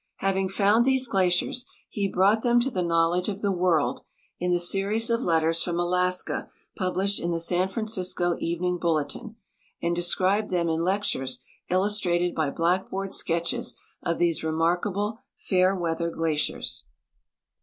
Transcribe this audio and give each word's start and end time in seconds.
Having 0.15 0.49
found 0.49 0.83
these 0.83 1.07
glaciers, 1.07 1.67
he 1.87 2.11
l)i'OUght 2.11 2.41
them 2.41 2.59
to 2.61 2.71
the 2.71 2.81
knowledge 2.81 3.29
of 3.29 3.43
the 3.43 3.51
world 3.51 4.01
in 4.39 4.51
the 4.51 4.57
series 4.59 5.11
of 5.11 5.21
letters 5.21 5.61
from 5.61 5.77
Alaska 5.79 6.49
published 6.75 7.19
in 7.19 7.29
the 7.29 7.39
San 7.39 7.67
Francisco 7.67 8.35
Evening 8.39 8.79
Bulletin, 8.79 9.35
and 9.79 9.95
described 9.95 10.49
them 10.49 10.69
in 10.69 10.81
lectures 10.83 11.37
illustrated 11.69 12.33
by 12.33 12.49
blackboard 12.49 13.13
sketches 13.13 13.75
of 14.01 14.17
these 14.17 14.43
remarkable" 14.43 15.19
Fairweather 15.49 16.09
glaciers." 16.09 16.85